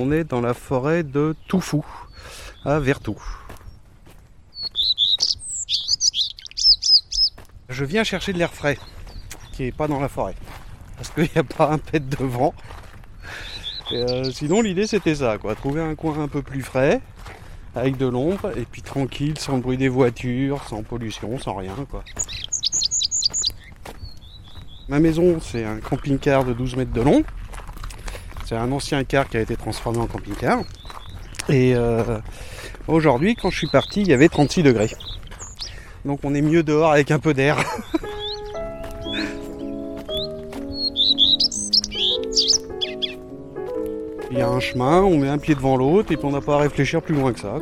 [0.00, 1.84] on est dans la forêt de Toufou,
[2.64, 3.18] à Vertou.
[7.68, 8.78] Je viens chercher de l'air frais,
[9.52, 10.34] qui est pas dans la forêt,
[10.96, 12.54] parce qu'il n'y a pas un pet de vent.
[13.92, 17.02] Euh, sinon l'idée c'était ça, trouver un coin un peu plus frais,
[17.74, 22.02] avec de l'ombre, et puis tranquille, sans bruit des voitures, sans pollution, sans rien, quoi.
[24.88, 27.22] Ma maison, c'est un camping-car de 12 mètres de long.
[28.50, 30.62] C'est un ancien car qui a été transformé en camping-car.
[31.48, 32.18] Et euh,
[32.88, 34.90] aujourd'hui, quand je suis parti, il y avait 36 degrés.
[36.04, 37.62] Donc on est mieux dehors avec un peu d'air.
[44.32, 46.40] Il y a un chemin, on met un pied devant l'autre et puis on n'a
[46.40, 47.54] pas à réfléchir plus loin que ça.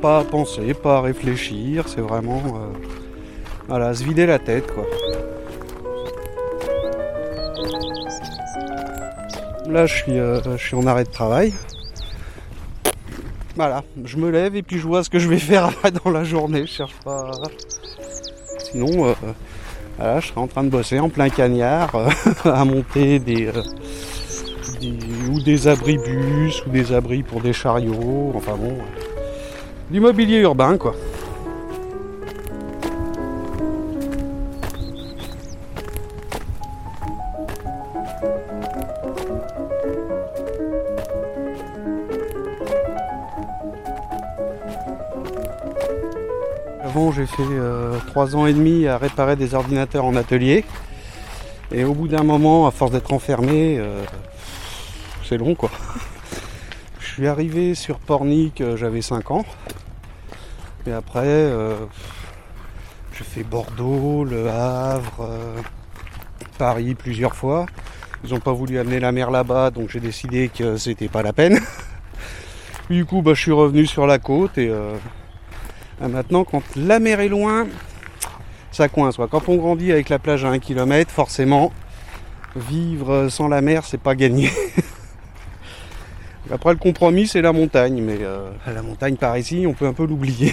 [0.00, 2.72] Pas à penser, pas à réfléchir, c'est vraiment euh,
[3.66, 4.84] voilà, se vider la tête quoi.
[9.68, 11.52] Là je suis, euh, je suis en arrêt de travail.
[13.56, 15.70] Voilà, je me lève et puis je vois ce que je vais faire
[16.04, 16.66] dans la journée.
[16.66, 16.94] Je cherche.
[18.58, 19.14] Sinon,
[20.00, 21.90] euh, je serai en train de bosser en plein cagnard
[22.44, 23.50] à monter des,
[25.30, 28.76] ou des abris bus ou des abris pour des chariots, enfin bon,
[29.90, 30.94] l'immobilier urbain quoi.
[47.14, 50.64] J'ai fait euh, trois ans et demi à réparer des ordinateurs en atelier.
[51.70, 54.02] Et au bout d'un moment, à force d'être enfermé, euh,
[55.22, 55.70] c'est long quoi.
[57.00, 59.44] Je suis arrivé sur Pornic, euh, j'avais 5 ans.
[60.86, 61.50] Et après,
[63.12, 65.28] j'ai fait Bordeaux, Le Havre,
[66.58, 67.66] Paris plusieurs fois.
[68.24, 71.32] Ils n'ont pas voulu amener la mer là-bas, donc j'ai décidé que c'était pas la
[71.32, 71.58] peine.
[72.90, 74.70] du coup, bah, je suis revenu sur la côte et
[76.00, 77.66] maintenant, quand la mer est loin,
[78.72, 79.16] ça coince.
[79.30, 81.72] Quand on grandit avec la plage à 1 km, forcément,
[82.54, 84.50] vivre sans la mer, c'est pas gagné.
[86.52, 89.92] Après le compromis c'est la montagne, mais euh, la montagne par ici on peut un
[89.92, 90.52] peu l'oublier.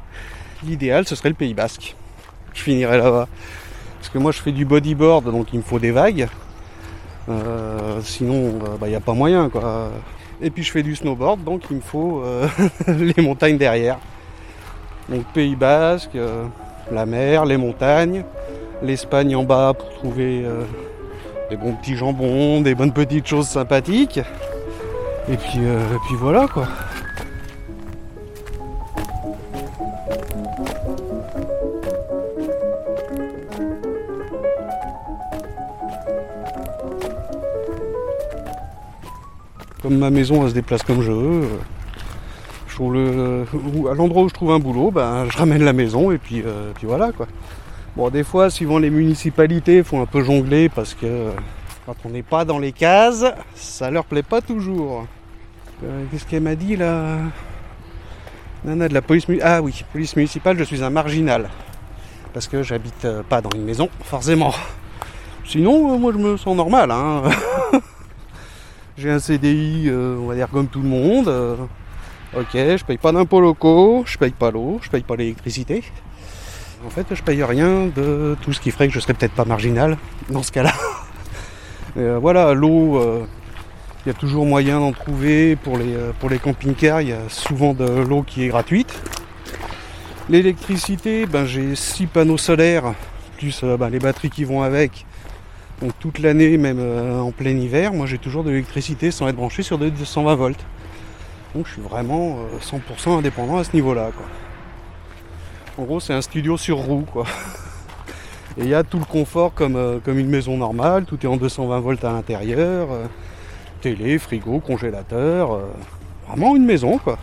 [0.64, 1.94] L'idéal ce serait le Pays Basque.
[2.52, 3.28] Je finirai là-bas.
[3.98, 6.28] Parce que moi je fais du bodyboard donc il me faut des vagues.
[7.28, 9.48] Euh, sinon il bah, n'y a pas moyen.
[10.42, 12.48] Et puis je fais du snowboard donc il me faut euh,
[12.88, 14.00] les montagnes derrière.
[15.10, 16.16] Donc Pays Basque,
[16.92, 18.24] la mer, les montagnes,
[18.82, 20.44] l'Espagne en bas pour trouver
[21.50, 24.20] des bons petits jambons, des bonnes petites choses sympathiques.
[25.28, 26.66] Et puis, euh, et puis voilà quoi.
[39.82, 41.48] Comme ma maison elle se déplace comme je veux,
[42.80, 43.44] trouve le,
[43.90, 46.72] à l'endroit où je trouve un boulot, ben, je ramène la maison et puis, euh,
[46.74, 47.26] puis voilà quoi.
[47.94, 51.30] Bon des fois suivant les municipalités, faut un peu jongler parce que
[51.84, 55.06] quand on n'est pas dans les cases, ça leur plaît pas toujours.
[55.84, 57.18] Euh, qu'est-ce qu'elle m'a dit là?
[58.64, 61.50] Nana de la police Ah oui, police municipale, je suis un marginal.
[62.32, 64.54] Parce que j'habite euh, pas dans une maison, forcément.
[65.44, 66.90] Sinon, moi je me sens normal.
[66.90, 67.24] Hein.
[68.96, 71.68] J'ai un CDI, on va dire comme tout le monde.
[72.36, 75.82] Ok, je paye pas d'impôts locaux, je paye pas l'eau, je paye pas l'électricité.
[76.86, 79.44] En fait, je paye rien de tout ce qui ferait que je serais peut-être pas
[79.44, 79.98] marginal
[80.30, 80.72] dans ce cas-là.
[82.20, 83.26] voilà, l'eau,
[84.06, 87.02] il y a toujours moyen d'en trouver pour les, euh, pour les camping-cars.
[87.02, 88.94] Il y a souvent de l'eau qui est gratuite.
[90.30, 92.94] L'électricité, ben, j'ai 6 panneaux solaires,
[93.36, 95.04] plus euh, ben, les batteries qui vont avec.
[95.82, 99.36] Donc toute l'année, même euh, en plein hiver, moi j'ai toujours de l'électricité sans être
[99.36, 100.64] branché sur des 220 volts.
[101.54, 104.10] Donc je suis vraiment 100% indépendant à ce niveau-là.
[105.78, 107.04] En gros, c'est un studio sur roue.
[107.10, 107.24] Quoi.
[108.58, 111.36] Et il y a tout le confort comme, comme une maison normale, tout est en
[111.36, 112.88] 220 volts à l'intérieur
[113.80, 115.62] télé, frigo, congélateur, euh,
[116.28, 117.18] vraiment une maison quoi.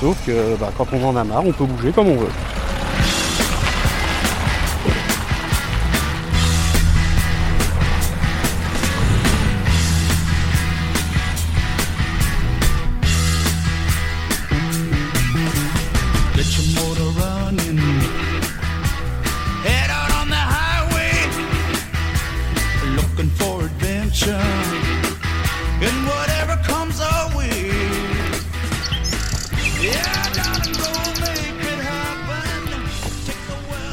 [0.00, 2.55] Sauf que bah, quand on en a marre, on peut bouger comme on veut.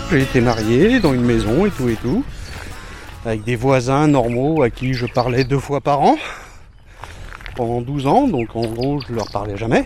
[0.09, 2.24] J'ai été marié dans une maison et tout et tout,
[3.25, 6.15] avec des voisins normaux à qui je parlais deux fois par an.
[7.57, 9.83] pendant 12 ans, donc en gros je leur parlais jamais.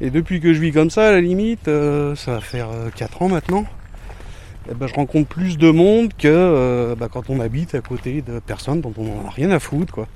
[0.00, 3.20] Et depuis que je vis comme ça, à la limite, euh, ça va faire 4
[3.20, 3.66] ans maintenant,
[4.70, 8.38] eh ben, je rencontre plus de monde que bah, quand on habite à côté de
[8.38, 9.92] personnes dont on n'en a rien à foutre.
[9.92, 10.08] Quoi.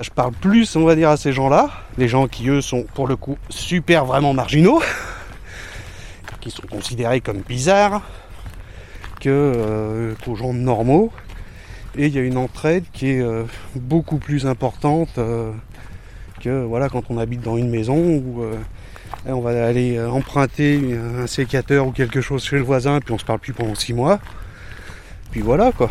[0.00, 3.06] Je parle plus, on va dire, à ces gens-là, les gens qui eux sont pour
[3.06, 4.82] le coup super vraiment marginaux,
[6.40, 8.02] qui sont considérés comme bizarres,
[9.20, 11.12] que qu'aux gens normaux.
[11.96, 13.44] Et il y a une entraide qui est euh,
[13.76, 15.52] beaucoup plus importante euh,
[16.40, 18.56] que voilà quand on habite dans une maison où euh,
[19.26, 23.24] on va aller emprunter un sécateur ou quelque chose chez le voisin puis on se
[23.24, 24.18] parle plus pendant six mois.
[25.30, 25.88] Puis voilà quoi.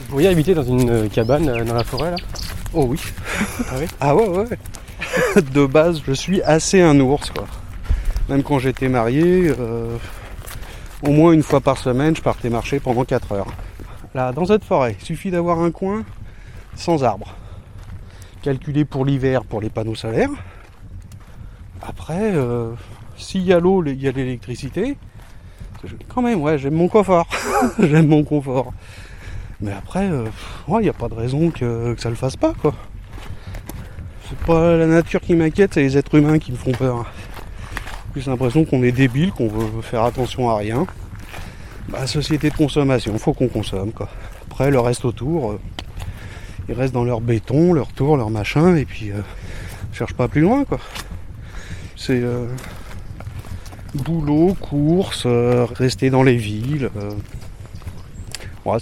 [0.00, 2.16] Vous pourriez habiter dans une cabane dans la forêt là
[2.72, 3.00] Oh oui.
[3.70, 4.46] ah, oui ah ouais ouais.
[5.52, 7.46] De base je suis assez un ours quoi.
[8.28, 9.52] Même quand j'étais marié,
[11.02, 13.52] au moins une fois par semaine, je partais marcher pendant 4 heures.
[14.14, 16.04] Là, dans cette forêt, il suffit d'avoir un coin
[16.76, 17.34] sans arbres.
[18.42, 20.30] Calculé pour l'hiver pour les panneaux solaires.
[21.82, 22.72] Après, euh,
[23.16, 24.96] s'il y a l'eau, il y a l'électricité.
[26.08, 27.26] Quand même, ouais, j'aime mon confort.
[27.78, 28.72] j'aime mon confort.
[29.62, 30.26] Mais après, euh,
[30.68, 32.74] il n'y a pas de raison que, que ça le fasse pas, quoi.
[34.28, 37.04] C'est pas la nature qui m'inquiète, c'est les êtres humains qui me font peur
[38.10, 40.86] plus l'impression qu'on est débile, qu'on veut faire attention à rien.
[41.88, 44.08] Bah, société de consommation, faut qu'on consomme quoi.
[44.50, 45.60] Après le reste autour, euh,
[46.68, 49.20] ils restent dans leur béton, leur tour, leur machin, et puis euh,
[49.92, 50.78] cherche pas plus loin quoi.
[51.96, 52.46] C'est euh,
[53.94, 56.90] boulot, course, rester dans les villes.
[58.62, 58.72] Pour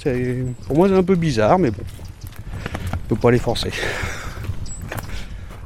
[0.77, 1.83] moi c'est un peu bizarre, mais bon,
[2.95, 3.71] on peut pas les forcer.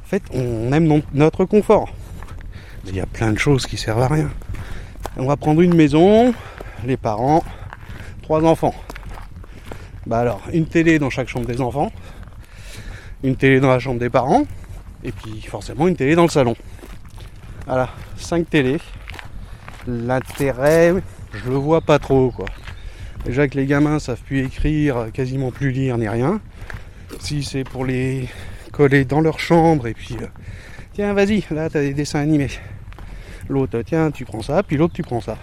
[0.05, 1.88] En fait, on aime notre confort.
[2.87, 4.31] Il y a plein de choses qui servent à rien.
[5.17, 6.35] On va prendre une maison,
[6.85, 7.43] les parents,
[8.23, 8.75] trois enfants.
[10.06, 11.93] Bah alors, une télé dans chaque chambre des enfants,
[13.23, 14.44] une télé dans la chambre des parents,
[15.05, 16.56] et puis forcément une télé dans le salon.
[17.67, 18.81] Voilà, cinq télés.
[19.87, 20.94] L'intérêt,
[21.32, 22.47] je le vois pas trop quoi.
[23.25, 26.41] Déjà que les gamins savent plus écrire, quasiment plus lire ni rien.
[27.21, 28.29] Si c'est pour les
[28.73, 30.27] coller dans leur chambre et puis euh,
[30.95, 32.51] tiens vas-y, là t'as des dessins animés.
[33.49, 35.37] L'autre, tiens, tu prends ça, puis l'autre, tu prends ça.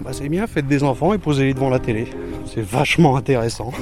[0.00, 2.06] Bah c'est bien, faites des enfants et posez-les devant la télé.
[2.46, 3.72] C'est vachement intéressant.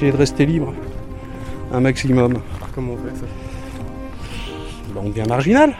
[0.00, 0.72] De rester libre.
[1.72, 2.40] Un maximum.
[2.72, 3.26] Comment on fait ça
[4.94, 5.74] bah, On devient marginal.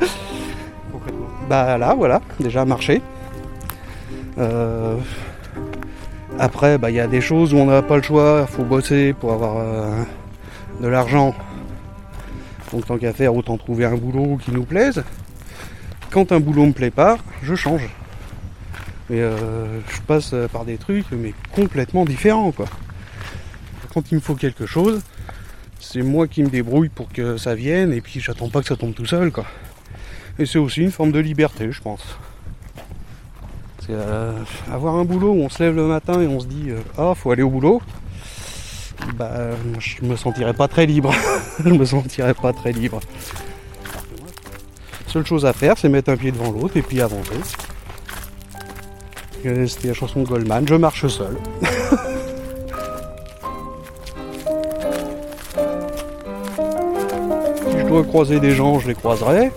[0.92, 1.26] Concrètement.
[1.50, 3.02] Bah là, voilà, déjà marché.
[4.38, 4.96] Euh,
[6.38, 8.64] après, bah, il y a des choses où on n'a pas le choix, il faut
[8.64, 10.02] bosser pour avoir euh,
[10.80, 11.34] de l'argent.
[12.72, 15.04] Donc tant qu'à faire, autant trouver un boulot qui nous plaise.
[16.10, 17.86] Quand un boulot me plaît pas, je change.
[19.10, 22.66] Et euh, je passe par des trucs mais complètement différents quoi.
[23.94, 25.00] Quand il me faut quelque chose,
[25.80, 28.76] c'est moi qui me débrouille pour que ça vienne et puis j'attends pas que ça
[28.76, 29.46] tombe tout seul quoi.
[30.38, 32.04] Et c'est aussi une forme de liberté je pense.
[33.90, 34.32] Euh,
[34.70, 36.68] avoir un boulot où on se lève le matin et on se dit
[36.98, 37.80] ah faut aller au boulot,
[39.14, 41.14] bah je me sentirais pas très libre.
[41.64, 43.00] je me sentirais pas très libre.
[45.08, 47.34] Seule chose à faire, c'est mettre un pied devant l'autre et puis avancer.
[49.42, 51.36] C'était la chanson de Goldman, je marche seul.
[57.70, 59.50] si je dois croiser des gens, je les croiserai.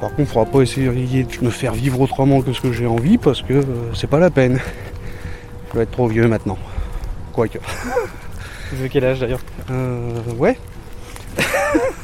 [0.00, 2.72] Par contre, il ne faudra pas essayer de me faire vivre autrement que ce que
[2.72, 4.58] j'ai envie parce que euh, c'est pas la peine.
[5.72, 6.58] Je vais être trop vieux maintenant.
[7.32, 7.58] Quoique.
[8.72, 10.10] Vous avez quel âge d'ailleurs Euh.
[10.38, 10.56] Ouais.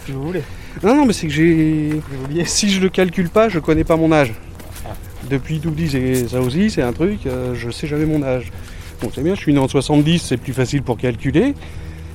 [0.07, 0.43] si vous voulez.
[0.83, 2.01] Non, non, mais c'est que j'ai.
[2.45, 4.35] Si je le calcule pas, je connais pas mon âge.
[5.31, 8.51] Depuis tout petit, et ça aussi, c'est un truc, euh, je sais jamais mon âge.
[9.03, 11.55] Bon, c'est bien, je suis né en 70, c'est plus facile pour calculer.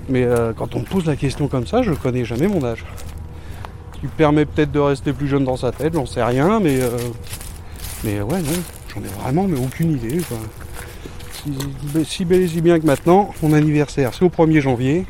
[0.10, 2.84] Mais euh, quand on me pose la question comme ça, je connais jamais mon âge
[4.03, 6.89] qui permet peut-être de rester plus jeune dans sa tête, j'en sais rien, mais euh,
[8.03, 8.51] ouais non,
[8.93, 10.20] j'en ai vraiment aucune idée.
[12.05, 15.05] Si, bel et si bien que maintenant, mon anniversaire c'est au 1er janvier,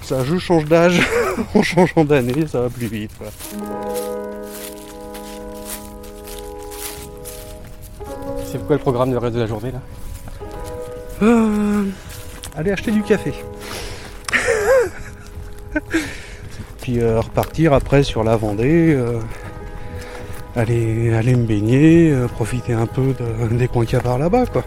[0.00, 1.00] ça je change d'âge
[1.54, 3.12] en changeant d'année, ça va plus vite.
[8.52, 9.80] C'est quoi le programme de reste de la journée là
[11.22, 11.86] euh,
[12.54, 13.32] Aller acheter du café.
[16.82, 19.18] Puis euh, repartir après sur la Vendée, euh,
[20.54, 23.14] aller, aller me baigner, profiter un peu
[23.52, 24.44] des coins qu'il y a par là-bas.
[24.44, 24.64] Quoi.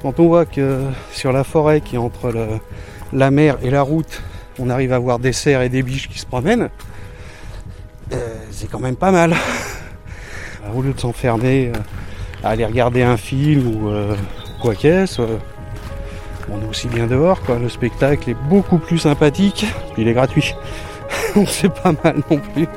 [0.00, 2.32] Quand on voit que sur la forêt qui est entre
[3.12, 4.22] la mer et la route,
[4.60, 6.68] on arrive à voir des cerfs et des biches qui se promènent,
[8.52, 9.34] c'est quand même pas mal.
[10.76, 11.72] Au lieu de s'enfermer
[12.48, 14.14] aller regarder un film ou euh,
[14.60, 15.38] quoi qu'est-ce, euh,
[16.50, 17.58] on est aussi bien dehors, quoi.
[17.58, 20.54] Le spectacle est beaucoup plus sympathique, il est gratuit.
[21.46, 22.68] C'est pas mal non plus.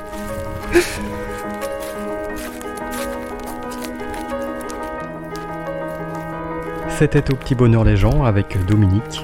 [6.97, 9.24] C'était au petit bonheur des gens avec Dominique,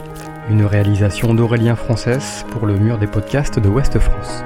[0.50, 4.44] une réalisation d'Aurélien Frances pour le mur des podcasts de Ouest France.